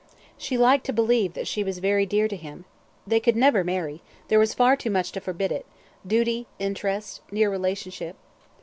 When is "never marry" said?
3.35-4.01